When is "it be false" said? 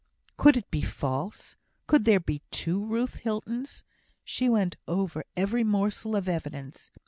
0.57-1.55